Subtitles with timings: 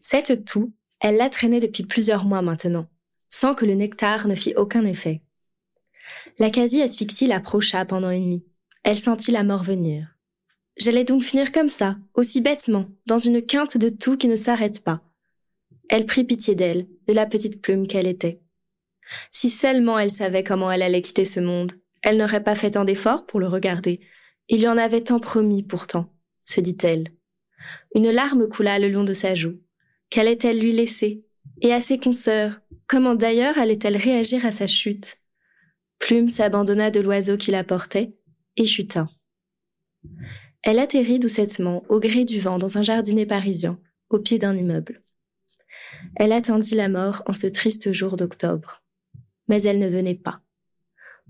[0.00, 2.86] Cette toux, elle l'a traînée depuis plusieurs mois maintenant,
[3.28, 5.22] sans que le nectar ne fît aucun effet.
[6.38, 8.46] La quasi-asphyxie l'approcha pendant une nuit.
[8.82, 10.16] Elle sentit la mort venir.
[10.76, 14.82] J'allais donc finir comme ça, aussi bêtement, dans une quinte de tout qui ne s'arrête
[14.82, 15.02] pas.
[15.88, 18.40] Elle prit pitié d'elle, de la petite plume qu'elle était.
[19.30, 22.84] Si seulement elle savait comment elle allait quitter ce monde, elle n'aurait pas fait tant
[22.84, 24.00] d'efforts pour le regarder.
[24.48, 26.12] Il y en avait tant promis pourtant,
[26.44, 27.08] se dit-elle.
[27.94, 29.58] Une larme coula le long de sa joue.
[30.08, 31.24] Qu'allait-elle lui laisser
[31.60, 35.18] Et à ses consoeurs, comment d'ailleurs allait-elle réagir à sa chute?
[35.98, 38.16] Plume s'abandonna de l'oiseau qui la portait
[38.56, 39.08] et chuta.
[40.62, 45.02] Elle atterrit doucettement au gré du vent dans un jardinet parisien, au pied d'un immeuble.
[46.16, 48.82] Elle attendit la mort en ce triste jour d'octobre.
[49.48, 50.42] Mais elle ne venait pas.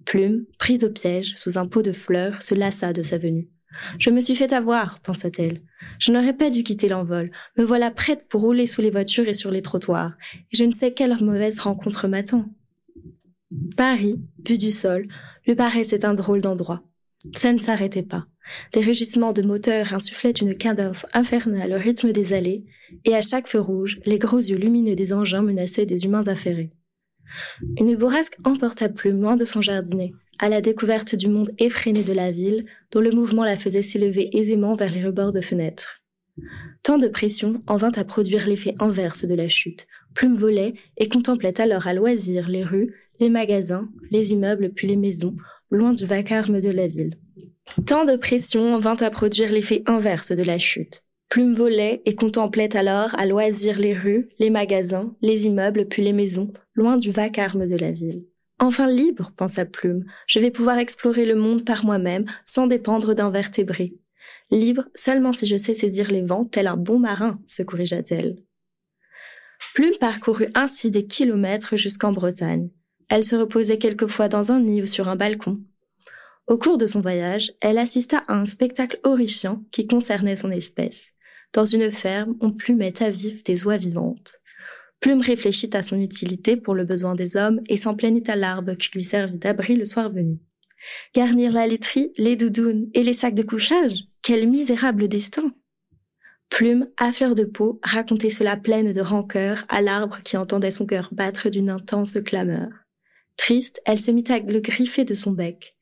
[0.04, 3.48] Plume, prise au piège, sous un pot de fleurs, se lassa de sa venue.
[3.98, 5.62] Je me suis fait avoir, pensa-t-elle.
[5.98, 7.30] Je n'aurais pas dû quitter l'envol.
[7.56, 10.14] Me voilà prête pour rouler sous les voitures et sur les trottoirs.
[10.52, 12.46] Et je ne sais quelle mauvaise rencontre m'attend.
[13.76, 15.06] Paris, vu du sol,
[15.46, 16.82] lui paraissait un drôle d'endroit.
[17.36, 18.26] Ça ne s'arrêtait pas.
[18.72, 22.64] Des rugissements de moteurs insufflaient une cadence infernale au rythme des allées,
[23.04, 26.72] et à chaque feu rouge, les gros yeux lumineux des engins menaçaient des humains affairés.
[27.78, 32.12] Une bourrasque emporta Plume loin de son jardinet, à la découverte du monde effréné de
[32.12, 36.00] la ville, dont le mouvement la faisait s'élever aisément vers les rebords de fenêtres.
[36.82, 39.86] Tant de pression en vint à produire l'effet inverse de la chute.
[40.14, 44.96] Plume volait et contemplait alors à loisir les rues, les magasins, les immeubles puis les
[44.96, 45.36] maisons,
[45.70, 47.18] loin du vacarme de la ville.
[47.86, 51.04] Tant de pression vint à produire l'effet inverse de la chute.
[51.30, 56.12] Plume volait et contemplait alors à loisir les rues, les magasins, les immeubles puis les
[56.12, 58.26] maisons, loin du vacarme de la ville.
[58.58, 63.30] Enfin libre, pensa Plume, je vais pouvoir explorer le monde par moi-même, sans dépendre d'un
[63.30, 63.94] vertébré.
[64.50, 68.42] Libre seulement si je sais saisir les vents, tel un bon marin, se corrigea-t-elle.
[69.72, 72.70] Plume parcourut ainsi des kilomètres jusqu'en Bretagne.
[73.08, 75.60] Elle se reposait quelquefois dans un nid ou sur un balcon.
[76.48, 81.12] Au cours de son voyage, elle assista à un spectacle horrifiant qui concernait son espèce.
[81.52, 84.36] Dans une ferme, on plumait à vif des oies vivantes.
[85.00, 88.74] Plume réfléchit à son utilité pour le besoin des hommes et s'en plaignit à l'arbre
[88.74, 90.38] qui lui servit d'abri le soir venu.
[91.14, 94.04] Garnir la laiterie, les doudounes et les sacs de couchage?
[94.22, 95.52] Quel misérable destin
[96.50, 100.84] Plume, à fleur de peau, racontait cela pleine de rancœur à l'arbre qui entendait son
[100.84, 102.68] cœur battre d'une intense clameur.
[103.36, 105.76] Triste, elle se mit à le griffer de son bec.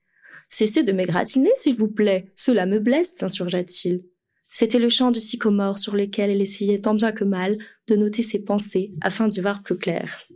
[0.49, 2.31] Cessez de m'égratiner, s'il vous plaît.
[2.35, 4.03] Cela me blesse, s'insurgea-t-il.
[4.49, 8.23] C'était le chant du sycomore sur lequel elle essayait tant bien que mal de noter
[8.23, 10.27] ses pensées afin d'y voir plus clair.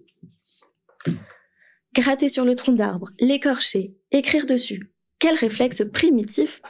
[1.94, 4.90] Gratter sur le tronc d'arbre, l'écorcher, écrire dessus.
[5.18, 6.62] Quel réflexe primitif!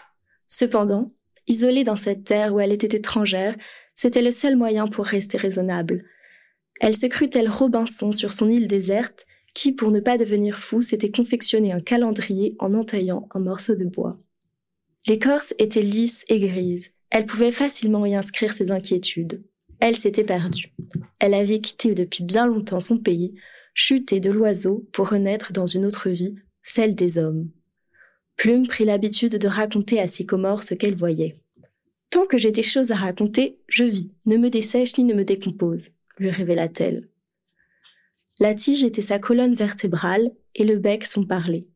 [0.46, 1.12] Cependant,
[1.46, 3.56] isolée dans cette terre où elle était étrangère,
[3.94, 6.04] c'était le seul moyen pour rester raisonnable.
[6.80, 10.82] Elle se crut elle Robinson sur son île déserte qui, pour ne pas devenir fou,
[10.82, 14.18] s'était confectionné un calendrier en entaillant un morceau de bois.
[15.06, 16.91] L'écorce était lisse et grise.
[17.12, 19.44] Elle pouvait facilement y inscrire ses inquiétudes.
[19.80, 20.72] Elle s'était perdue.
[21.18, 23.34] Elle avait quitté depuis bien longtemps son pays,
[23.74, 27.50] chuté de l'oiseau pour renaître dans une autre vie, celle des hommes.
[28.36, 31.38] Plume prit l'habitude de raconter à Sycomore ce qu'elle voyait.
[32.08, 35.24] Tant que j'ai des choses à raconter, je vis, ne me dessèche ni ne me
[35.24, 37.10] décompose, lui révéla-t-elle.
[38.40, 41.68] La tige était sa colonne vertébrale et le bec son parler.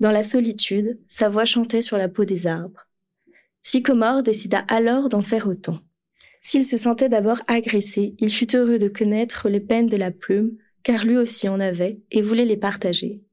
[0.00, 2.85] Dans la solitude, sa voix chantait sur la peau des arbres.
[3.68, 5.80] Sycomore décida alors d'en faire autant.
[6.40, 10.52] S'il se sentait d'abord agressé, il fut heureux de connaître les peines de la plume,
[10.84, 13.24] car lui aussi en avait et voulait les partager.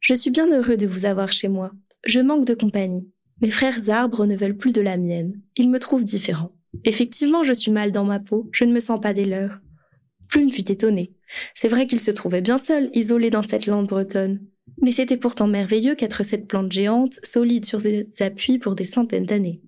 [0.00, 1.70] Je suis bien heureux de vous avoir chez moi.
[2.04, 3.08] Je manque de compagnie.
[3.40, 5.40] Mes frères arbres ne veulent plus de la mienne.
[5.54, 6.50] Ils me trouvent différent.
[6.82, 8.48] Effectivement, je suis mal dans ma peau.
[8.50, 9.60] Je ne me sens pas des leurs.
[10.26, 11.14] Plume fut étonné.
[11.54, 14.40] C'est vrai qu'il se trouvait bien seul, isolé dans cette lande bretonne.
[14.80, 19.26] Mais c'était pourtant merveilleux qu'être cette plante géante, solide sur ses appuis pour des centaines
[19.26, 19.60] d'années.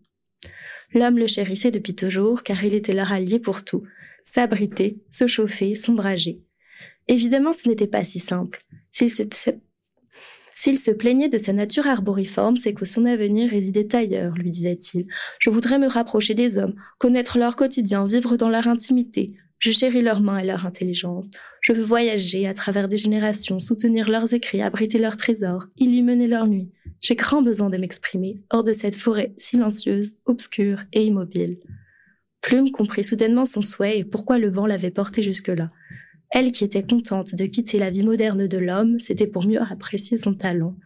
[0.95, 3.83] L'homme le chérissait depuis toujours, car il était leur allié pour tout.
[4.23, 6.43] S'abriter, se chauffer, s'ombrager.
[7.09, 8.65] Évidemment, ce n'était pas si simple.
[8.91, 9.23] S'il se,
[10.55, 15.07] s'il se plaignait de sa nature arboriforme, c'est que son avenir résidait ailleurs, lui disait-il.
[15.41, 20.03] Je voudrais me rapprocher des hommes, connaître leur quotidien, vivre dans leur intimité, je chéris
[20.03, 21.31] leurs mains et leur intelligence.
[21.61, 26.49] Je veux voyager à travers des générations, soutenir leurs écrits, abriter leurs trésors, illuminer leurs
[26.49, 26.73] nuits.
[27.01, 31.61] J'ai grand besoin de m'exprimer hors de cette forêt silencieuse, obscure et immobile.
[32.41, 35.69] Plume comprit soudainement son souhait et pourquoi le vent l'avait porté jusque-là.
[36.31, 40.19] Elle qui était contente de quitter la vie moderne de l'homme, c'était pour mieux apprécier
[40.19, 40.77] son talent.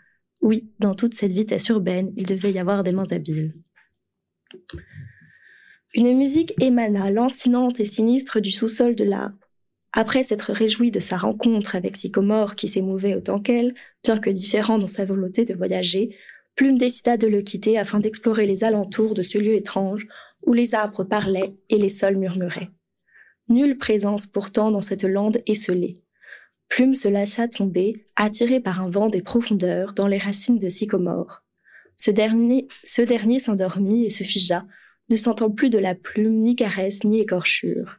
[0.43, 3.55] Oui, dans toute cette vitesse urbaine, il devait y avoir des mains habiles.
[5.97, 9.39] Une musique émana lancinante et sinistre du sous-sol de l'arbre.
[9.95, 13.73] Après s'être réjoui de sa rencontre avec Sycomore qui s'émouvait autant qu'elle,
[14.05, 16.15] bien que différent dans sa volonté de voyager,
[16.55, 20.07] Plume décida de le quitter afin d'explorer les alentours de ce lieu étrange
[20.45, 22.71] où les arbres parlaient et les sols murmuraient.
[23.49, 26.03] Nulle présence pourtant dans cette lande esselée.
[26.69, 31.43] Plume se laissa tomber, attiré par un vent des profondeurs dans les racines de sycomore.
[31.97, 34.67] Ce dernier, ce dernier s'endormit et se figea,
[35.09, 37.99] ne sentant plus de la plume, ni caresse, ni écorchure.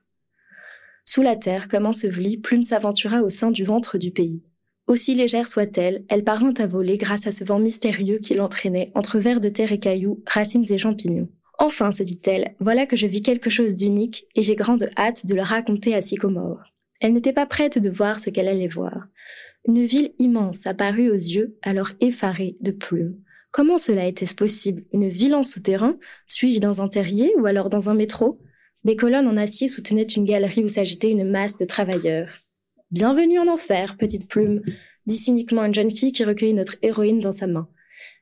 [1.05, 4.43] Sous la terre, comme ensevelie, Plume s'aventura au sein du ventre du pays.
[4.87, 9.19] Aussi légère soit-elle, elle parvint à voler grâce à ce vent mystérieux qui l'entraînait entre
[9.19, 11.29] vers de terre et cailloux, racines et champignons.
[11.59, 15.33] Enfin, se dit-elle, voilà que je vis quelque chose d'unique et j'ai grande hâte de
[15.33, 16.61] le raconter à Sycomore.
[16.99, 19.07] Elle n'était pas prête de voir ce qu'elle allait voir.
[19.67, 23.17] Une ville immense apparut aux yeux, alors effarés de plumes.
[23.57, 24.83] Comment cela était-ce possible?
[24.93, 25.97] Une ville en souterrain?
[26.27, 28.39] Suis-je dans un terrier ou alors dans un métro?
[28.83, 32.29] Des colonnes en acier soutenaient une galerie où s'agitait une masse de travailleurs.
[32.91, 34.61] Bienvenue en enfer, petite plume,
[35.07, 37.67] dit cyniquement une jeune fille qui recueillit notre héroïne dans sa main.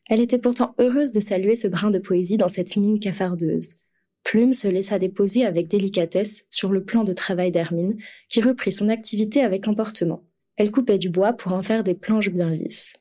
[0.09, 3.75] Elle était pourtant heureuse de saluer ce brin de poésie dans cette mine cafardeuse.
[4.23, 7.97] Plume se laissa déposer avec délicatesse sur le plan de travail d'Hermine,
[8.29, 10.23] qui reprit son activité avec emportement.
[10.55, 12.93] Elle coupait du bois pour en faire des planches bien lisses.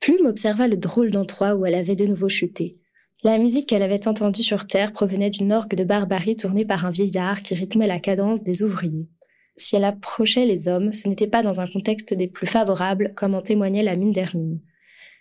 [0.00, 2.78] Plume observa le drôle d'endroit où elle avait de nouveau chuté.
[3.22, 6.90] La musique qu'elle avait entendue sur Terre provenait d'une orgue de barbarie tournée par un
[6.90, 9.08] vieillard qui rythmait la cadence des ouvriers.
[9.56, 13.34] Si elle approchait les hommes, ce n'était pas dans un contexte des plus favorables, comme
[13.34, 14.60] en témoignait la mine d'Hermine.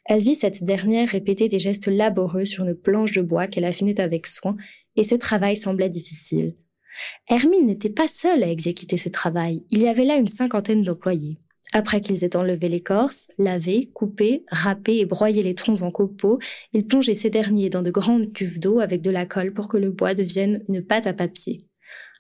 [0.06, 4.00] Elle vit cette dernière répéter des gestes laborieux sur une planche de bois qu'elle affinait
[4.00, 4.56] avec soin,
[4.98, 6.57] et ce travail semblait difficile.
[7.30, 11.39] Hermine n'était pas seule à exécuter ce travail, il y avait là une cinquantaine d'employés.
[11.74, 16.40] Après qu'ils aient enlevé l'écorce, lavé, coupé, râpé et broyé les troncs en copeaux,
[16.74, 19.78] ils plongeaient ces derniers dans de grandes cuves d'eau avec de la colle pour que
[19.78, 21.66] le bois devienne une pâte à papier.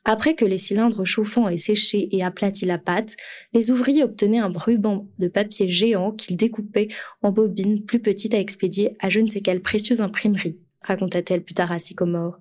[0.07, 3.15] Après que les cylindres chauffants aient séché et aplati la pâte,
[3.53, 6.89] les ouvriers obtenaient un ruban de papier géant qu'ils découpaient
[7.23, 11.55] en bobines plus petites à expédier à je ne sais quelle précieuse imprimerie, raconta-t-elle plus
[11.55, 12.39] tard à Sycomore.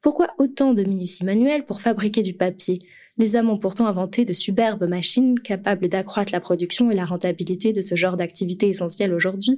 [0.00, 2.80] Pourquoi autant de minutie manuelle pour fabriquer du papier?
[3.18, 7.72] Les hommes ont pourtant inventé de superbes machines capables d'accroître la production et la rentabilité
[7.72, 9.56] de ce genre d'activité essentielle aujourd'hui.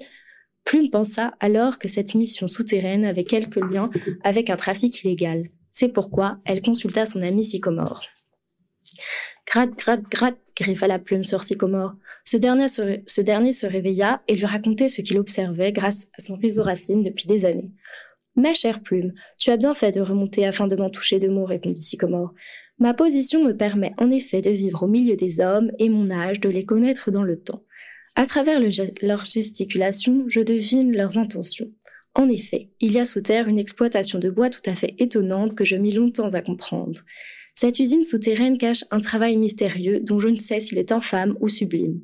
[0.65, 3.91] Plume pensa alors que cette mission souterraine avait quelques liens
[4.25, 5.45] avec un trafic illégal.
[5.71, 8.03] C'est pourquoi elle consulta son ami Sycomore.
[9.47, 11.95] Gratte, gratte, gratte, griffa la plume sur Sycomore.
[12.25, 16.23] Ce dernier, se, ce dernier se réveilla et lui racontait ce qu'il observait grâce à
[16.23, 17.71] son réseau racine depuis des années.
[18.37, 21.45] Ma chère plume, tu as bien fait de remonter afin de m'en toucher de mots,
[21.45, 22.35] répondit Sycomore.
[22.79, 26.41] Ma position me permet en effet de vivre au milieu des hommes et mon âge
[26.41, 27.63] de les connaître dans le temps.
[28.17, 28.69] À travers le,
[29.03, 31.71] leur gesticulation, je devine leurs intentions.
[32.15, 35.55] En effet, il y a sous terre une exploitation de bois tout à fait étonnante
[35.55, 37.01] que je mis longtemps à comprendre.
[37.55, 41.49] Cette usine souterraine cache un travail mystérieux dont je ne sais s'il est infâme ou
[41.49, 42.01] sublime.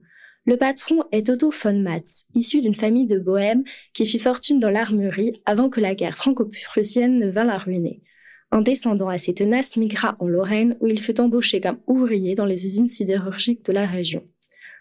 [0.47, 4.71] Le patron est Otto von Matz, issu d'une famille de bohèmes qui fit fortune dans
[4.71, 8.03] l'armurerie avant que la guerre franco-prussienne ne vint la ruiner.
[8.51, 12.67] Un descendant assez tenace migra en Lorraine où il fut embauché comme ouvrier dans les
[12.67, 14.27] usines sidérurgiques de la région.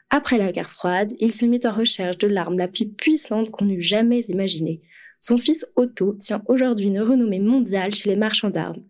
[0.09, 3.69] Après la guerre froide, il se mit en recherche de l'arme la plus puissante qu'on
[3.69, 4.81] eût jamais imaginée,
[5.19, 8.83] son fils Otto tient aujourd'hui une renommée mondiale chez les marchands d'armes.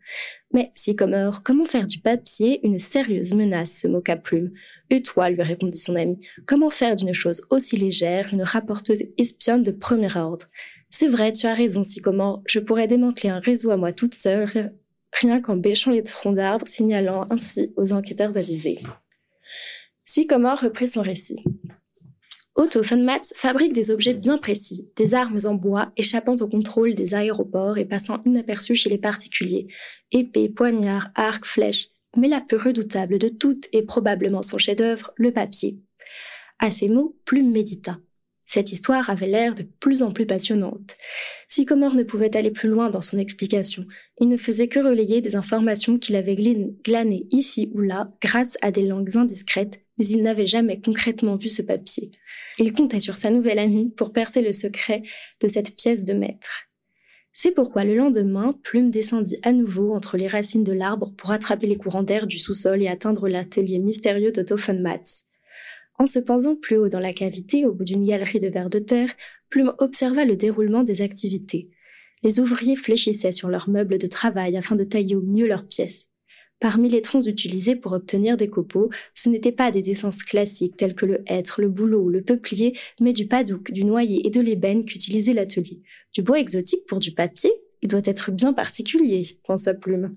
[0.53, 4.51] Mais, Sycomore, comment faire du papier une sérieuse menace se moqua Plume.
[4.89, 9.63] Et toi, lui répondit son ami, comment faire d'une chose aussi légère une rapporteuse espionne
[9.63, 10.47] de premier ordre?
[10.89, 14.73] C'est vrai, tu as raison, Sycomore, je pourrais démanteler un réseau à moi toute seule,
[15.13, 18.79] rien qu'en bêchant les troncs d'arbres, signalant ainsi aux enquêteurs avisés.
[20.03, 21.43] Sycomore reprit son récit.
[22.59, 27.13] Otto Funmatz fabrique des objets bien précis, des armes en bois échappant au contrôle des
[27.13, 29.67] aéroports et passant inaperçus chez les particuliers.
[30.11, 31.87] Épées, poignards, arcs, flèches,
[32.17, 35.79] mais la plus redoutable de toutes est probablement son chef-d'œuvre, le papier.
[36.59, 37.97] À ces mots, Plume médita.
[38.43, 40.97] Cette histoire avait l'air de plus en plus passionnante.
[41.47, 43.85] Sycomore ne pouvait aller plus loin dans son explication.
[44.19, 48.71] Il ne faisait que relayer des informations qu'il avait glanées ici ou là grâce à
[48.71, 52.09] des langues indiscrètes mais il n'avait jamais concrètement vu ce papier.
[52.57, 55.03] Il comptait sur sa nouvelle amie pour percer le secret
[55.41, 56.69] de cette pièce de maître.
[57.33, 61.67] C'est pourquoi le lendemain, Plume descendit à nouveau entre les racines de l'arbre pour attraper
[61.67, 65.25] les courants d'air du sous-sol et atteindre l'atelier mystérieux d'Otto von Matz.
[65.99, 68.79] En se posant plus haut dans la cavité, au bout d'une galerie de verre de
[68.79, 69.09] terre,
[69.49, 71.69] Plume observa le déroulement des activités.
[72.23, 76.08] Les ouvriers fléchissaient sur leurs meubles de travail afin de tailler au mieux leurs pièces.
[76.59, 80.95] Parmi les troncs utilisés pour obtenir des copeaux, ce n'étaient pas des essences classiques telles
[80.95, 84.41] que le hêtre, le bouleau ou le peuplier, mais du padouk, du noyer et de
[84.41, 85.81] l'ébène qu'utilisait l'atelier.
[86.13, 87.51] Du bois exotique pour du papier
[87.81, 90.15] Il doit être bien particulier, pensa Plume.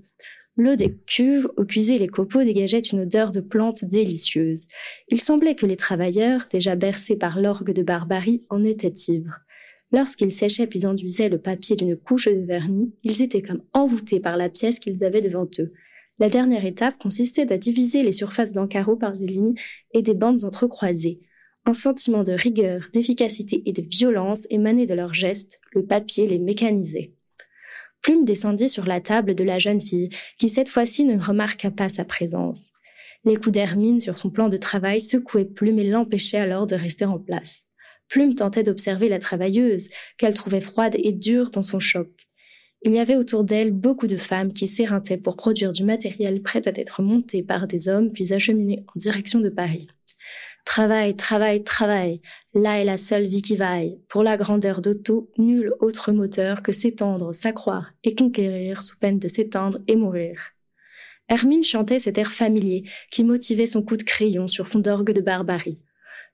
[0.57, 4.67] L'eau des cuves où cuisaient les copeaux dégageait une odeur de plantes délicieuse.
[5.09, 9.41] Il semblait que les travailleurs, déjà bercés par l'orgue de barbarie, en étaient ivres.
[9.93, 14.37] Lorsqu'ils séchaient puis enduisaient le papier d'une couche de vernis, ils étaient comme envoûtés par
[14.37, 15.73] la pièce qu'ils avaient devant eux.
[16.23, 19.57] La dernière étape consistait à diviser les surfaces d'un carreau par des lignes
[19.93, 21.19] et des bandes entrecroisées.
[21.67, 26.39] Un sentiment de rigueur, d'efficacité et de violence émanait de leurs gestes, le papier les
[26.39, 27.13] mécanisait.
[28.03, 31.89] Plume descendit sur la table de la jeune fille, qui cette fois-ci ne remarqua pas
[31.89, 32.71] sa présence.
[33.25, 37.05] Les coups d'Hermine sur son plan de travail secouaient Plume et l'empêchaient alors de rester
[37.05, 37.65] en place.
[38.07, 39.89] Plume tentait d'observer la travailleuse,
[40.19, 42.11] qu'elle trouvait froide et dure dans son choc.
[42.85, 46.67] Il y avait autour d'elle beaucoup de femmes qui s'éreintaient pour produire du matériel prêt
[46.67, 49.87] à être monté par des hommes puis acheminé en direction de Paris.
[50.65, 52.21] Travail, travail, travail.
[52.55, 54.01] Là est la seule vie qui vaille.
[54.09, 59.29] Pour la grandeur d'Otto, nul autre moteur que s'étendre, s'accroire et conquérir sous peine de
[59.29, 60.41] s'éteindre et mourir.
[61.29, 65.21] Hermine chantait cet air familier qui motivait son coup de crayon sur fond d'orgue de
[65.21, 65.81] barbarie.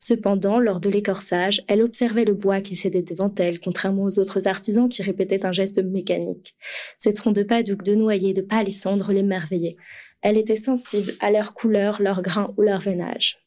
[0.00, 4.46] Cependant, lors de l'écorçage, elle observait le bois qui cédait devant elle, contrairement aux autres
[4.46, 6.54] artisans qui répétaient un geste mécanique.
[6.98, 9.76] Ces troncs de padouk, de noyer, de palissandre l'émerveillaient.
[10.22, 13.38] Elle était sensible à leur couleur, leur grain ou leur veinage.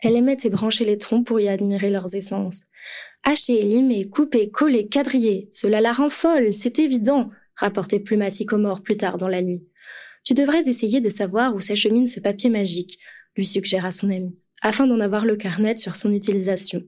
[0.00, 2.60] Elle aimait ébrancher les troncs pour y admirer leurs essences.
[3.24, 8.96] Hacher, limer, couper, coller, quadriller, cela la rend folle, c'est évident, rapportait Pluma Sycomore plus
[8.96, 9.64] tard dans la nuit.
[10.24, 12.98] Tu devrais essayer de savoir où s'achemine ce papier magique,
[13.36, 16.82] lui suggéra son ami, afin d'en avoir le carnet sur son utilisation.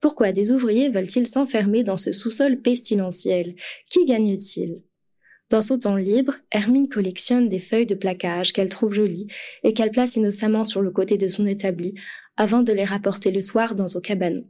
[0.00, 3.54] Pourquoi des ouvriers veulent-ils s'enfermer dans ce sous-sol pestilentiel?
[3.88, 4.82] Qui gagne-t-il?
[5.50, 9.26] Dans son temps libre, Hermine collectionne des feuilles de plaquage qu'elle trouve jolies
[9.64, 11.94] et qu'elle place innocemment sur le côté de son établi
[12.36, 14.44] avant de les rapporter le soir dans son cabanon.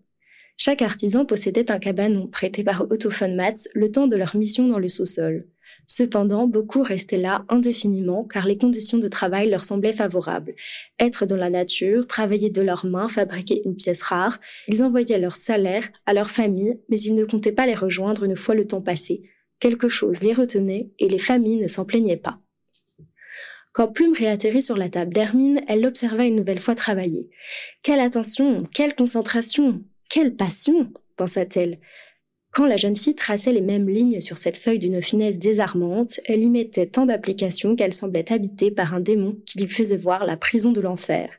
[0.59, 4.69] Chaque artisan possédait un cabanon prêté par Otto von Matz le temps de leur mission
[4.69, 5.47] dans le sous-sol.
[5.93, 10.55] Cependant, beaucoup restaient là indéfiniment car les conditions de travail leur semblaient favorables.
[11.01, 15.35] Être dans la nature, travailler de leurs mains, fabriquer une pièce rare, ils envoyaient leur
[15.35, 18.81] salaire à leur famille, mais ils ne comptaient pas les rejoindre une fois le temps
[18.81, 19.23] passé,
[19.59, 22.39] quelque chose les retenait et les familles ne s'en plaignaient pas.
[23.73, 27.31] Quand Plume réatterrit sur la table d'Hermine, elle l'observa une nouvelle fois travailler.
[27.83, 31.81] Quelle attention, quelle concentration, quelle passion, pensa-t-elle.
[32.52, 36.42] Quand la jeune fille traçait les mêmes lignes sur cette feuille d'une finesse désarmante, elle
[36.42, 40.37] y mettait tant d'application qu'elle semblait habitée par un démon qui lui faisait voir la
[40.37, 41.30] prison de l'enfer.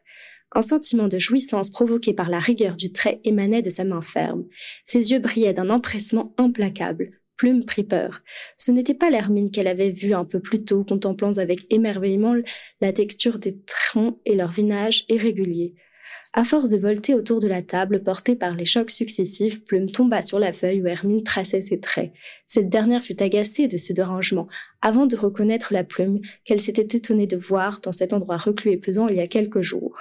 [0.53, 4.45] Un sentiment de jouissance provoqué par la rigueur du trait émanait de sa main ferme.
[4.85, 7.11] Ses yeux brillaient d'un empressement implacable.
[7.35, 8.21] Plume prit peur.
[8.57, 12.35] Ce n'était pas l'hermine qu'elle avait vue un peu plus tôt, contemplant avec émerveillement
[12.81, 15.75] la texture des troncs et leur vinage irrégulier.
[16.33, 20.21] À force de volter autour de la table, portée par les chocs successifs, Plume tomba
[20.21, 22.13] sur la feuille où Hermine traçait ses traits.
[22.47, 24.47] Cette dernière fut agacée de ce dérangement,
[24.81, 28.77] avant de reconnaître la plume qu'elle s'était étonnée de voir dans cet endroit reclus et
[28.77, 29.97] pesant il y a quelques jours.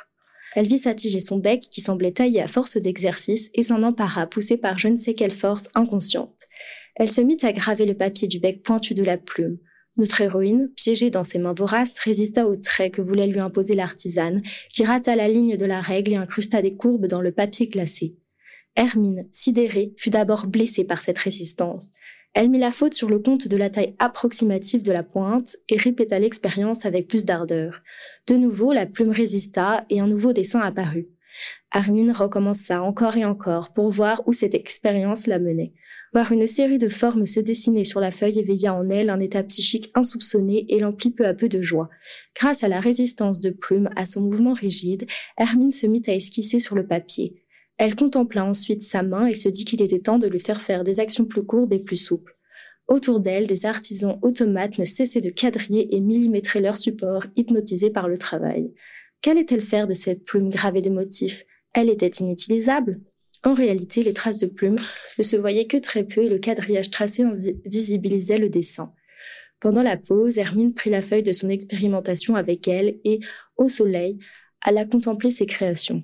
[0.55, 4.57] Elle vit s'attiger son bec qui semblait taillé à force d'exercice et s'en empara poussée
[4.57, 6.35] par je ne sais quelle force inconsciente.
[6.95, 9.59] Elle se mit à graver le papier du bec pointu de la plume.
[9.97, 14.41] Notre héroïne, piégée dans ses mains voraces, résista au trait que voulait lui imposer l'artisane,
[14.73, 18.17] qui rata la ligne de la règle et incrusta des courbes dans le papier glacé.
[18.77, 21.91] Hermine, sidérée, fut d'abord blessée par cette résistance.
[22.33, 25.77] Elle mit la faute sur le compte de la taille approximative de la pointe et
[25.77, 27.83] répéta l'expérience avec plus d'ardeur.
[28.29, 31.09] De nouveau, la plume résista et un nouveau dessin apparut.
[31.73, 35.73] Hermine recommença encore et encore pour voir où cette expérience la menait.
[36.13, 39.45] Voir une série de formes se dessiner sur la feuille éveilla en elle un état
[39.45, 41.89] psychique insoupçonné et l'emplit peu à peu de joie.
[42.37, 45.07] Grâce à la résistance de Plume à son mouvement rigide,
[45.39, 47.45] Hermine se mit à esquisser sur le papier.
[47.79, 50.83] Elle contempla ensuite sa main et se dit qu'il était temps de lui faire faire
[50.83, 52.37] des actions plus courbes et plus souples.
[52.89, 58.09] Autour d'elle, des artisans automates ne cessaient de quadriller et millimétrer leur support, hypnotisés par
[58.09, 58.75] le travail.
[59.23, 61.45] Qu'allait-elle faire de cette plume gravée de motifs?
[61.73, 63.01] Elle était inutilisable.
[63.43, 64.79] En réalité, les traces de plumes
[65.19, 67.33] ne se voyaient que très peu et le quadrillage tracé en
[67.65, 68.93] visibilisait le dessin.
[69.61, 73.21] Pendant la pause, Hermine prit la feuille de son expérimentation avec elle et,
[73.57, 74.19] au soleil,
[74.63, 76.03] alla contempler ses créations.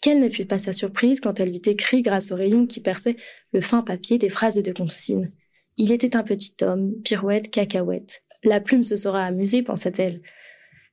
[0.00, 3.16] Quelle ne fut pas sa surprise quand elle vit écrit grâce au rayon qui perçait
[3.52, 5.32] le fin papier des phrases de consigne.
[5.76, 8.22] Il était un petit homme, pirouette, cacahuète.
[8.44, 10.22] La plume se sera amusée, pensa-t-elle.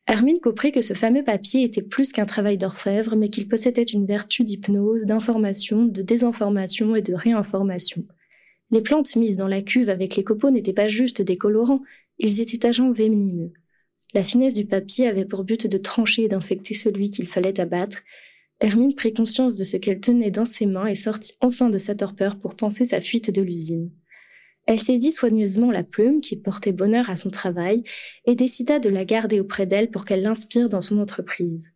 [0.08, 4.06] Hermine comprit que ce fameux papier était plus qu'un travail d'orfèvre, mais qu'il possédait une
[4.06, 8.06] vertu d'hypnose, d'information, de désinformation et de réinformation.
[8.70, 11.82] Les plantes mises dans la cuve avec les copeaux n'étaient pas juste des colorants,
[12.20, 13.52] ils étaient agents venimeux.
[14.14, 18.04] La finesse du papier avait pour but de trancher et d'infecter celui qu'il fallait abattre.
[18.62, 21.96] Hermine prit conscience de ce qu'elle tenait dans ses mains et sortit enfin de sa
[21.96, 23.92] torpeur pour penser sa fuite de l'usine.
[24.66, 27.84] Elle saisit soigneusement la plume qui portait bonheur à son travail
[28.26, 31.72] et décida de la garder auprès d'elle pour qu'elle l'inspire dans son entreprise.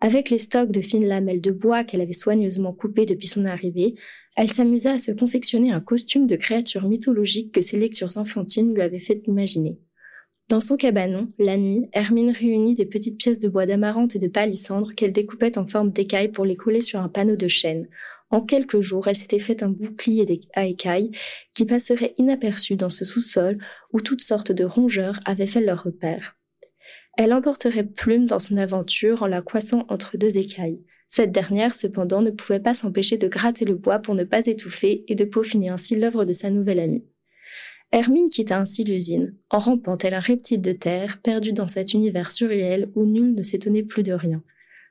[0.00, 3.96] Avec les stocks de fines lamelles de bois qu'elle avait soigneusement coupées depuis son arrivée,
[4.36, 8.82] elle s'amusa à se confectionner un costume de créature mythologique que ses lectures enfantines lui
[8.82, 9.80] avaient fait imaginer.
[10.48, 14.28] Dans son cabanon, la nuit, Hermine réunit des petites pièces de bois d'amarante et de
[14.28, 17.88] palissandre qu'elle découpait en forme d'écailles pour les coller sur un panneau de chêne.
[18.30, 21.10] En quelques jours, elle s'était fait un bouclier à écailles
[21.54, 23.58] qui passerait inaperçu dans ce sous-sol
[23.92, 26.36] où toutes sortes de rongeurs avaient fait leur repère.
[27.16, 30.84] Elle emporterait Plume dans son aventure en la coissant entre deux écailles.
[31.08, 35.04] Cette dernière, cependant, ne pouvait pas s'empêcher de gratter le bois pour ne pas étouffer
[35.08, 37.04] et de peaufiner ainsi l'œuvre de sa nouvelle amie.
[37.90, 42.30] Hermine quitta ainsi l'usine, en rampant tel un reptile de terre, perdu dans cet univers
[42.30, 44.42] surréel où nul ne s'étonnait plus de rien.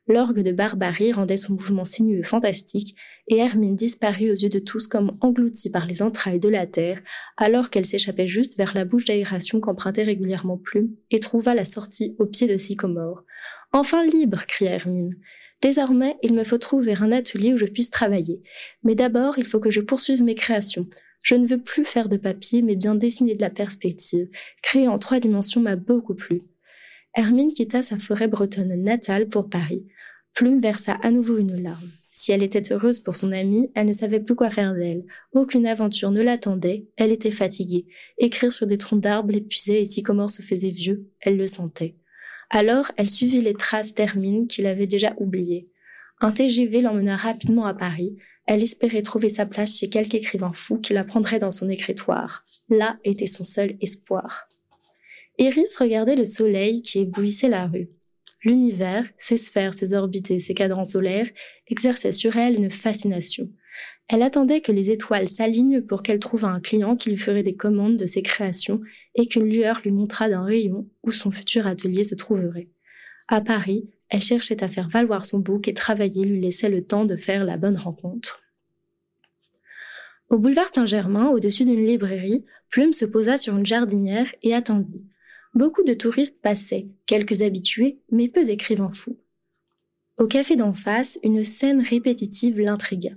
[0.09, 2.95] L'orgue de barbarie rendait son mouvement sinueux fantastique,
[3.27, 7.01] et Hermine disparut aux yeux de tous comme engloutie par les entrailles de la terre,
[7.35, 12.15] alors qu'elle s'échappait juste vers la bouche d'aération qu'empruntait régulièrement Plume, et trouva la sortie
[12.19, 13.23] au pied de Sycomore.
[13.73, 15.15] Enfin libre, cria Hermine.
[15.61, 18.41] Désormais, il me faut trouver un atelier où je puisse travailler.
[18.83, 20.87] Mais d'abord, il faut que je poursuive mes créations.
[21.23, 24.29] Je ne veux plus faire de papier, mais bien dessiner de la perspective.
[24.61, 26.43] Créer en trois dimensions m'a beaucoup plu.
[27.17, 29.87] Hermine quitta sa forêt bretonne natale pour Paris.
[30.35, 31.89] Plume versa à nouveau une larme.
[32.11, 35.03] Si elle était heureuse pour son amie, elle ne savait plus quoi faire d'elle.
[35.33, 37.87] Aucune aventure ne l'attendait, elle était fatiguée.
[38.19, 41.95] Écrire sur des troncs d'arbres l'épuisait et si comment se faisait vieux, elle le sentait.
[42.51, 45.71] Alors, elle suivit les traces d'Hermine qu'il avait déjà oubliées.
[46.21, 50.77] Un TGV l'emmena rapidement à Paris, elle espérait trouver sa place chez quelque écrivain fou
[50.77, 52.45] qui la prendrait dans son écritoire.
[52.69, 54.47] Là était son seul espoir.
[55.39, 57.89] Iris regardait le soleil qui éblouissait la rue.
[58.43, 61.29] L'univers, ses sphères, ses orbites et ses cadrans solaires
[61.67, 63.49] exerçaient sur elle une fascination.
[64.07, 67.55] Elle attendait que les étoiles s'alignent pour qu'elle trouvât un client qui lui ferait des
[67.55, 68.81] commandes de ses créations
[69.15, 72.69] et qu'une lueur lui montrât d'un rayon où son futur atelier se trouverait.
[73.27, 77.05] À Paris, elle cherchait à faire valoir son bouc et travailler lui laissait le temps
[77.05, 78.41] de faire la bonne rencontre.
[80.29, 85.05] Au boulevard Saint-Germain, au-dessus d'une librairie, Plume se posa sur une jardinière et attendit.
[85.57, 89.17] Beaucoup de touristes passaient, quelques habitués, mais peu d'écrivains fous.
[90.19, 93.13] Au café d'en face, une scène répétitive l'intrigua.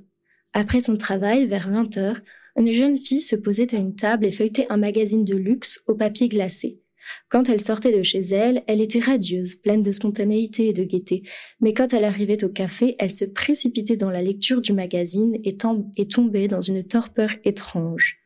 [0.54, 2.18] Après son travail, vers 20 heures,
[2.56, 5.94] une jeune fille se posait à une table et feuilletait un magazine de luxe au
[5.94, 6.80] papier glacé.
[7.28, 11.24] Quand elle sortait de chez elle, elle était radieuse, pleine de spontanéité et de gaieté,
[11.60, 15.58] mais quand elle arrivait au café, elle se précipitait dans la lecture du magazine et,
[15.98, 18.16] et tombait dans une torpeur étrange.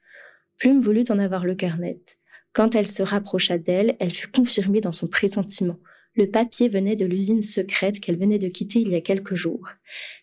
[0.57, 2.16] Plume voulut en avoir le cœur net.
[2.55, 5.79] Quand elle se rapprocha d'elle, elle fut confirmée dans son pressentiment.
[6.14, 9.69] Le papier venait de l'usine secrète qu'elle venait de quitter il y a quelques jours.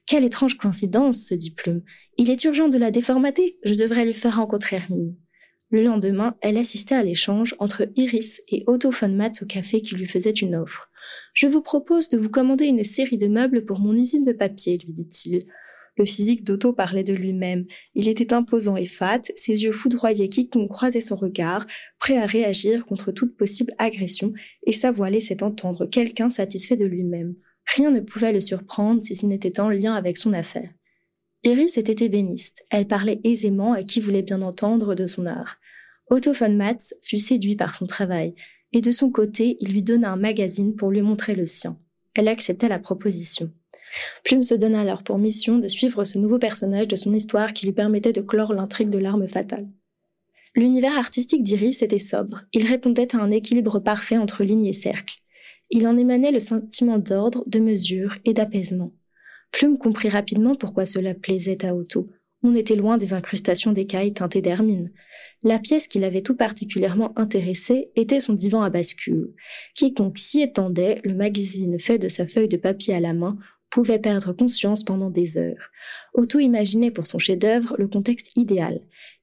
[0.05, 1.83] Quelle étrange coïncidence, se dit Plume.
[2.17, 3.57] Il est urgent de la déformater.
[3.63, 5.17] Je devrais lui faire rencontrer Hermine.
[5.71, 9.95] Le lendemain, elle assistait à l'échange entre Iris et Otto von Matz au café qui
[9.95, 10.89] lui faisait une offre.
[11.33, 14.77] Je vous propose de vous commander une série de meubles pour mon usine de papier,
[14.77, 15.43] lui dit-il.
[16.01, 17.67] Le physique d'Otto parlait de lui-même.
[17.93, 21.67] Il était imposant et fat, ses yeux foudroyaient quiconque croisait son regard,
[21.99, 24.33] prêt à réagir contre toute possible agression,
[24.65, 27.35] et sa voix laissait entendre quelqu'un satisfait de lui-même.
[27.75, 30.71] Rien ne pouvait le surprendre si ce n'était en lien avec son affaire.
[31.43, 32.65] Iris était ébéniste.
[32.71, 35.57] Elle parlait aisément à qui voulait bien entendre de son art.
[36.09, 38.33] Otto von Matz fut séduit par son travail,
[38.73, 41.77] et de son côté, il lui donna un magazine pour lui montrer le sien.
[42.15, 43.53] Elle accepta la proposition.
[44.23, 47.65] Plume se donna alors pour mission de suivre ce nouveau personnage de son histoire qui
[47.65, 49.67] lui permettait de clore l'intrigue de l'arme fatale.
[50.55, 52.43] L'univers artistique d'Iris était sobre.
[52.53, 55.19] Il répondait à un équilibre parfait entre ligne et cercle.
[55.69, 58.91] Il en émanait le sentiment d'ordre, de mesure et d'apaisement.
[59.51, 62.09] Plume comprit rapidement pourquoi cela plaisait à Otto.
[62.43, 64.91] On était loin des incrustations d'écailles teintées d'hermine.
[65.43, 69.33] La pièce qui l'avait tout particulièrement intéressé était son divan à bascule.
[69.75, 73.37] Quiconque s'y étendait, le magazine fait de sa feuille de papier à la main,
[73.71, 75.71] pouvait perdre conscience pendant des heures.
[76.13, 78.81] Otto imaginait pour son chef-d'œuvre le contexte idéal.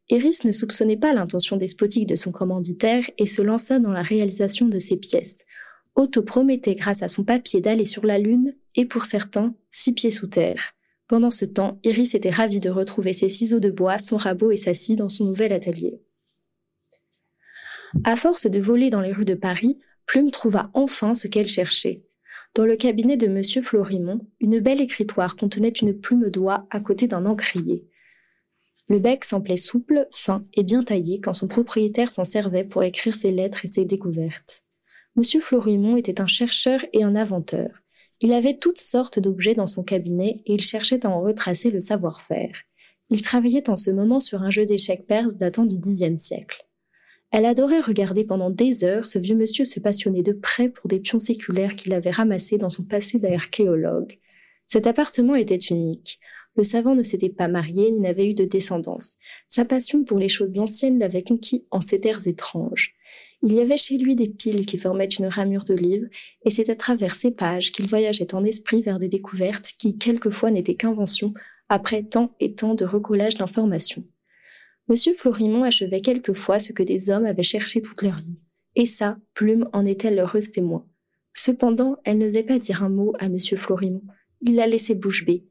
[0.09, 4.67] Eris ne soupçonnait pas l'intention despotique de son commanditaire et se lança dans la réalisation
[4.67, 5.45] de ses pièces.
[5.95, 10.11] Otto promettait grâce à son papier d'aller sur la Lune et pour certains, six pieds
[10.11, 10.73] sous terre.
[11.09, 14.57] Pendant ce temps, Iris était ravie de retrouver ses ciseaux de bois, son rabot et
[14.57, 16.01] sa scie dans son nouvel atelier.
[18.05, 22.08] À force de voler dans les rues de Paris, Plume trouva enfin ce qu'elle cherchait.
[22.55, 27.07] Dans le cabinet de Monsieur Florimond, une belle écritoire contenait une plume d'oie à côté
[27.07, 27.87] d'un encrier.
[28.89, 33.15] Le bec semblait souple, fin et bien taillé quand son propriétaire s'en servait pour écrire
[33.15, 34.65] ses lettres et ses découvertes.
[35.15, 37.71] Monsieur Florimond était un chercheur et un inventeur.
[38.21, 41.81] Il avait toutes sortes d'objets dans son cabinet et il cherchait à en retracer le
[41.81, 42.63] savoir-faire.
[43.11, 46.68] Il travaillait en ce moment sur un jeu d'échecs perse datant du Xe siècle.
[47.31, 50.99] Elle adorait regarder pendant des heures ce vieux monsieur se passionner de près pour des
[50.99, 54.19] pions séculaires qu'il avait ramassés dans son passé d'archéologue.
[54.67, 56.21] Cet appartement était unique.
[56.57, 59.17] Le savant ne s'était pas marié ni n'avait eu de descendance.
[59.49, 62.95] Sa passion pour les choses anciennes l'avait conquis en ces terres étranges.
[63.43, 66.09] Il y avait chez lui des piles qui formaient une ramure de livres,
[66.45, 70.51] et c'est à travers ces pages qu'il voyageait en esprit vers des découvertes qui, quelquefois,
[70.51, 71.33] n'étaient qu'inventions,
[71.69, 74.05] après tant et tant de recollage d'informations.
[74.89, 78.41] Monsieur Florimond achevait quelquefois ce que des hommes avaient cherché toute leur vie.
[78.75, 80.87] Et ça, Plume en était l'heureuse témoin.
[81.35, 84.03] Cependant, elle n'osait pas dire un mot à monsieur Florimond.
[84.41, 85.45] Il la laissait bouche bée.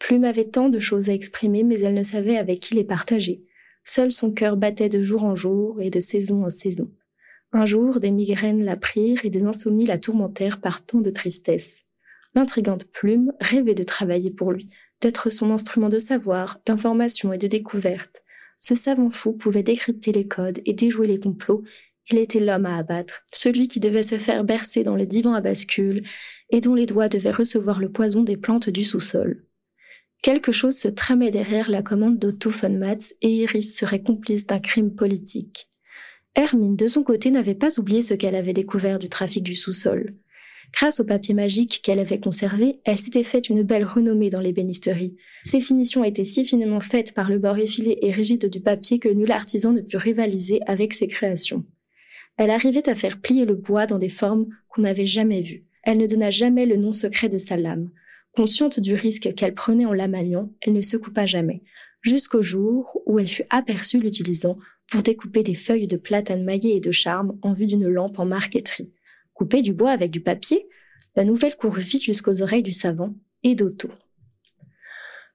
[0.00, 3.44] Plume avait tant de choses à exprimer, mais elle ne savait avec qui les partager.
[3.84, 6.90] Seul son cœur battait de jour en jour et de saison en saison.
[7.52, 11.84] Un jour, des migraines la prirent et des insomnies la tourmentèrent par tant de tristesse.
[12.34, 14.68] L'intrigante Plume rêvait de travailler pour lui,
[15.00, 18.24] d'être son instrument de savoir, d'information et de découverte.
[18.60, 21.64] Ce savant fou pouvait décrypter les codes et déjouer les complots.
[22.10, 25.40] Il était l'homme à abattre, celui qui devait se faire bercer dans le divan à
[25.40, 26.02] bascule
[26.50, 29.44] et dont les doigts devaient recevoir le poison des plantes du sous-sol.
[30.22, 34.60] Quelque chose se tramait derrière la commande d'Otto von Matz et Iris serait complice d'un
[34.60, 35.68] crime politique.
[36.34, 40.14] Hermine, de son côté, n'avait pas oublié ce qu'elle avait découvert du trafic du sous-sol.
[40.72, 45.16] Grâce au papier magique qu'elle avait conservé, elle s'était faite une belle renommée dans l'ébénisterie.
[45.44, 49.08] Ses finitions étaient si finement faites par le bord effilé et rigide du papier que
[49.08, 51.64] nul artisan ne put rivaliser avec ses créations.
[52.36, 55.66] Elle arrivait à faire plier le bois dans des formes qu'on n'avait jamais vues.
[55.82, 57.90] Elle ne donna jamais le nom secret de sa lame.
[58.32, 61.62] Consciente du risque qu'elle prenait en la maniant, elle ne se coupa jamais,
[62.00, 64.56] jusqu'au jour où elle fut aperçue l'utilisant
[64.90, 68.26] pour découper des feuilles de platane maillées et de charme en vue d'une lampe en
[68.26, 68.92] marqueterie.
[69.40, 70.68] Couper du bois avec du papier,
[71.16, 73.88] la nouvelle courut vite jusqu'aux oreilles du savant et d'Otto.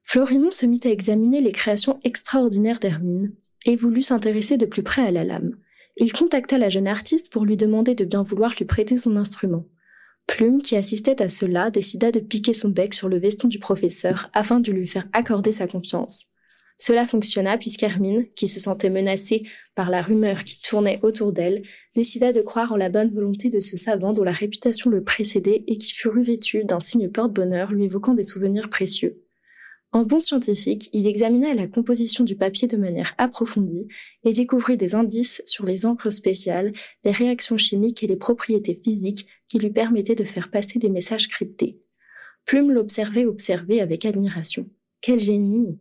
[0.04, 3.34] Florimond se mit à examiner les créations extraordinaires d'Hermine
[3.65, 5.58] et voulut s'intéresser de plus près à la lame.
[5.98, 9.65] Il contacta la jeune artiste pour lui demander de bien vouloir lui prêter son instrument.
[10.28, 14.30] Plume, qui assistait à cela, décida de piquer son bec sur le veston du professeur
[14.34, 16.28] afin de lui faire accorder sa confiance.
[16.78, 19.44] Cela fonctionna puisqu'Hermine, qui se sentait menacée
[19.76, 21.64] par la rumeur qui tournait autour d'elle,
[21.96, 25.64] décida de croire en la bonne volonté de ce savant dont la réputation le précédait
[25.68, 29.22] et qui fut revêtu d'un signe porte-bonheur lui évoquant des souvenirs précieux.
[29.94, 33.88] En bon scientifique, il examina la composition du papier de manière approfondie
[34.26, 36.74] et découvrit des indices sur les encres spéciales,
[37.06, 41.30] les réactions chimiques et les propriétés physiques qui lui permettaient de faire passer des messages
[41.30, 41.80] cryptés.
[42.44, 44.70] Plume l'observait observer avec admiration.
[45.00, 45.80] Quel génie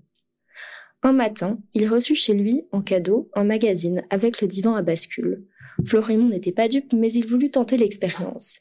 [1.04, 5.46] un matin, il reçut chez lui, en cadeau, un magazine avec le divan à bascule.
[5.86, 8.56] Florimond n'était pas dupe, mais il voulut tenter l'expérience.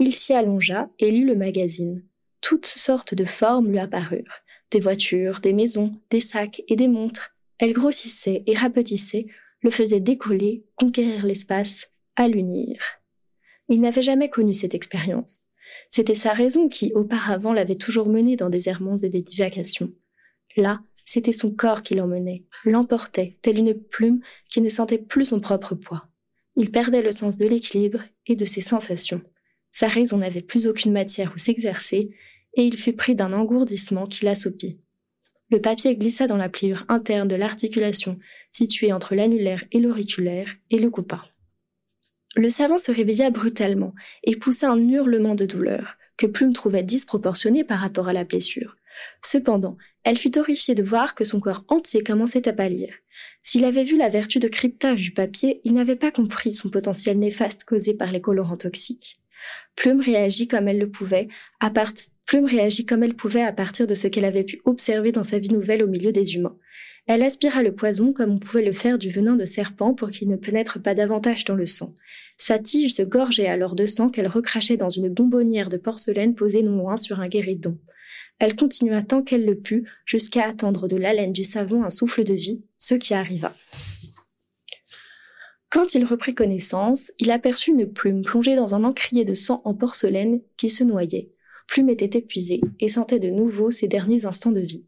[0.00, 2.04] Il s'y allongea et lut le magazine.
[2.40, 4.42] Toutes sortes de formes lui apparurent.
[4.72, 7.36] Des voitures, des maisons, des sacs et des montres.
[7.58, 9.26] Elles grossissaient et rapetissaient,
[9.62, 12.80] le faisaient décoller, conquérir l'espace, à l'unir.
[13.68, 15.42] Il n'avait jamais connu cette expérience.
[15.90, 19.92] C'était sa raison qui, auparavant, l'avait toujours mené dans des errements et des divagations.
[20.56, 25.40] Là, c'était son corps qui l'emmenait, l'emportait, telle une plume qui ne sentait plus son
[25.40, 26.08] propre poids.
[26.56, 29.22] Il perdait le sens de l'équilibre et de ses sensations.
[29.72, 32.10] Sa raison n'avait plus aucune matière où s'exercer,
[32.56, 34.78] et il fut pris d'un engourdissement qui l'assoupit.
[35.50, 38.18] Le papier glissa dans la pliure interne de l'articulation
[38.50, 41.24] située entre l'annulaire et l'auriculaire et le coupa.
[42.36, 47.62] Le savant se réveilla brutalement et poussa un hurlement de douleur que Plume trouvait disproportionné
[47.62, 48.76] par rapport à la blessure.
[49.22, 52.92] Cependant, elle fut horrifiée de voir que son corps entier commençait à pâlir.
[53.42, 57.18] S'il avait vu la vertu de cryptage du papier, il n'avait pas compris son potentiel
[57.18, 59.20] néfaste causé par les colorants toxiques.
[59.76, 61.28] Plume réagit comme elle le pouvait,
[61.60, 62.06] à partir
[63.86, 66.56] de ce qu'elle avait pu observer dans sa vie nouvelle au milieu des humains.
[67.06, 70.28] Elle aspira le poison comme on pouvait le faire du venin de serpent pour qu'il
[70.28, 71.94] ne pénètre pas davantage dans le sang.
[72.38, 76.62] Sa tige se gorgeait alors de sang qu'elle recrachait dans une bonbonnière de porcelaine posée
[76.62, 77.78] non loin sur un guéridon.
[78.38, 82.34] Elle continua tant qu'elle le put, jusqu'à attendre de l'haleine du savon un souffle de
[82.34, 83.54] vie, ce qui arriva.
[85.70, 89.74] Quand il reprit connaissance, il aperçut une plume plongée dans un encrier de sang en
[89.74, 91.32] porcelaine qui se noyait.
[91.66, 94.86] Plume était épuisée et sentait de nouveau ses derniers instants de vie.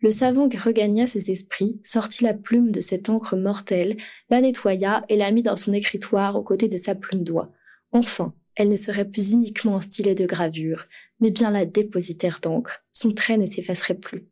[0.00, 3.96] Le savant regagna ses esprits, sortit la plume de cette encre mortelle,
[4.30, 7.50] la nettoya et la mit dans son écritoire aux côtés de sa plume d'oie.
[7.90, 10.86] Enfin, elle ne serait plus uniquement un stylet de gravure,
[11.20, 12.84] mais bien la dépositaire d'encre.
[12.92, 14.28] Son trait ne s'effacerait plus.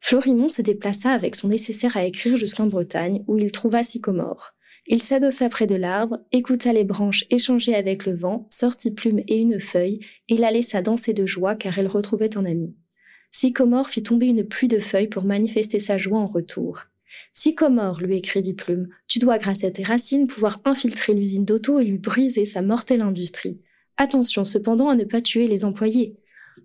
[0.00, 4.52] Florimond se déplaça avec son nécessaire à écrire jusqu'en Bretagne, où il trouva Sycomore.
[4.88, 9.38] Il s'adossa près de l'arbre, écouta les branches échanger avec le vent, sortit plume et
[9.38, 12.76] une feuille, et la laissa danser de joie car elle retrouvait un ami.
[13.32, 16.84] Sycomore fit tomber une pluie de feuilles pour manifester sa joie en retour.
[17.32, 21.84] Sycomore, lui écrivit Plume, tu dois grâce à tes racines pouvoir infiltrer l'usine d'auto et
[21.84, 23.60] lui briser sa mortelle industrie.
[23.96, 26.16] Attention cependant à ne pas tuer les employés.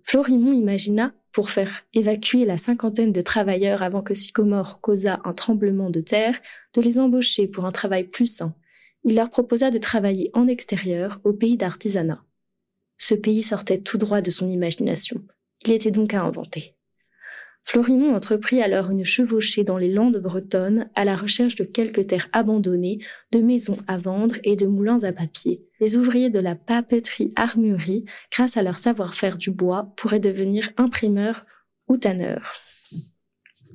[0.04, 5.90] Florimond imagina, pour faire évacuer la cinquantaine de travailleurs avant que Sycomore causât un tremblement
[5.90, 6.38] de terre,
[6.74, 8.54] de les embaucher pour un travail plus sain.
[9.04, 12.22] Il leur proposa de travailler en extérieur, au pays d'artisanat.
[12.98, 15.24] Ce pays sortait tout droit de son imagination.
[15.64, 16.76] Il était donc à inventer.
[17.64, 22.28] Florimond entreprit alors une chevauchée dans les landes bretonnes à la recherche de quelques terres
[22.32, 22.98] abandonnées,
[23.30, 25.64] de maisons à vendre et de moulins à papier.
[25.80, 31.46] Les ouvriers de la papeterie-armurerie, grâce à leur savoir-faire du bois, pourraient devenir imprimeurs
[31.88, 32.52] ou tanneurs.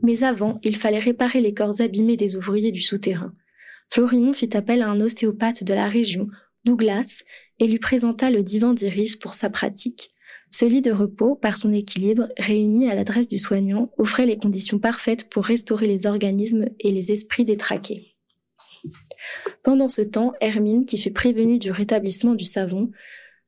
[0.04, 3.34] Mais avant, il fallait réparer les corps abîmés des ouvriers du souterrain.
[3.90, 6.28] Florimond fit appel à un ostéopathe de la région,
[6.66, 7.24] Douglas,
[7.60, 10.12] et lui présenta le divan d'Iris pour sa pratique.
[10.52, 14.80] Ce lit de repos, par son équilibre, réuni à l'adresse du soignant, offrait les conditions
[14.80, 18.16] parfaites pour restaurer les organismes et les esprits détraqués.
[19.64, 22.92] Pendant ce temps, Hermine, qui fut prévenue du rétablissement du savon,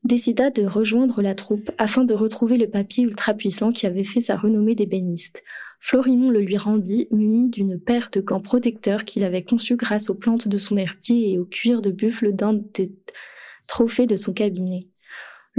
[0.04, 4.22] décida de rejoindre la troupe afin de retrouver le papier ultra puissant qui avait fait
[4.22, 5.44] sa renommée d'ébéniste.
[5.80, 10.16] Florimond le lui rendit muni d'une paire de gants protecteurs qu'il avait conçus grâce aux
[10.16, 12.92] plantes de son herbier et au cuir de buffle d'un des
[13.68, 14.89] trophées de son cabinet.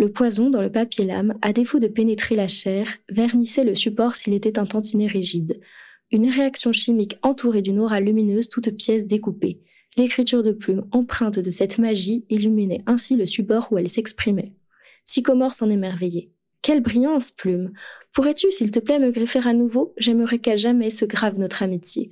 [0.00, 4.14] Le poison dans le papier lame, à défaut de pénétrer la chair, vernissait le support
[4.14, 5.60] s'il était un tantinet rigide.
[6.10, 9.60] Une réaction chimique entourée d'une aura lumineuse toute pièce découpée.
[9.98, 14.54] L'écriture de plume empreinte de cette magie illuminait ainsi le support où elle s'exprimait.
[15.04, 16.30] Sycomore s'en émerveillait.
[16.62, 17.74] Quelle brillance, plume!
[18.14, 19.92] Pourrais-tu, s'il te plaît, me greffer à nouveau?
[19.98, 22.10] J'aimerais qu'à jamais se grave notre amitié.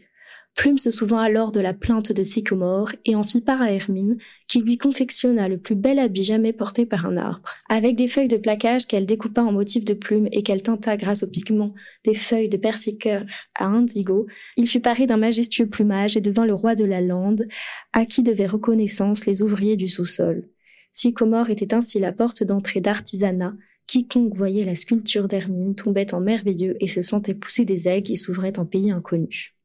[0.54, 4.18] Plume se souvint alors de la plainte de Sycomore et en fit part à Hermine,
[4.48, 7.54] qui lui confectionna le plus bel habit jamais porté par un arbre.
[7.68, 11.22] Avec des feuilles de plaquage qu'elle découpa en motifs de plumes et qu'elle teinta grâce
[11.22, 16.20] au pigment des feuilles de persiqueur à indigo, il fut paré d'un majestueux plumage et
[16.20, 17.46] devint le roi de la lande,
[17.92, 20.48] à qui devaient reconnaissance les ouvriers du sous-sol.
[20.92, 23.54] Sycomore était ainsi la porte d'entrée d'artisanat,
[23.86, 28.16] quiconque voyait la sculpture d'Hermine tombait en merveilleux et se sentait pousser des ailes qui
[28.16, 29.57] s'ouvraient en pays inconnu.